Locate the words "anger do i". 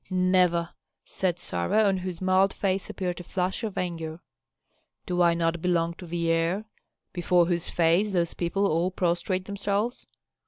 3.77-5.35